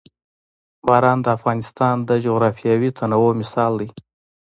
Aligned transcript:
باران 0.87 1.19
د 1.23 1.27
افغانستان 1.37 1.95
د 2.09 2.11
جغرافیوي 2.25 2.89
تنوع 2.97 3.31
مثال 3.41 3.71
دی. 3.81 3.89